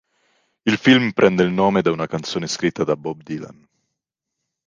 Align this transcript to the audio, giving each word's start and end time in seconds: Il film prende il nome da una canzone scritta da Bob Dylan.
Il 0.63 0.77
film 0.79 1.11
prende 1.11 1.43
il 1.43 1.51
nome 1.51 1.83
da 1.83 1.91
una 1.91 2.07
canzone 2.07 2.47
scritta 2.47 2.83
da 2.83 2.95
Bob 2.97 3.21
Dylan. 3.21 3.67